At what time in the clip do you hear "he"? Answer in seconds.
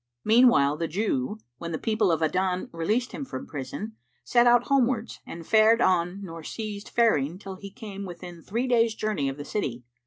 7.57-7.69